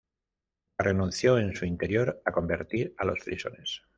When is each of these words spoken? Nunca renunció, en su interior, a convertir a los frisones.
Nunca 0.79 0.89
renunció, 0.89 1.37
en 1.37 1.55
su 1.55 1.65
interior, 1.67 2.23
a 2.25 2.31
convertir 2.31 2.91
a 2.97 3.05
los 3.05 3.21
frisones. 3.23 3.83